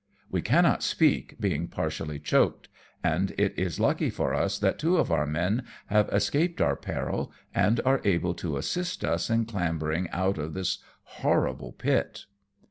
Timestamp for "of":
4.97-5.11, 10.39-10.55